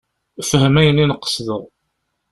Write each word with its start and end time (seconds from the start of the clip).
Fhem 0.49 0.75
ayen 0.79 1.01
i 1.03 1.05
n-qesdeɣ. 1.05 1.63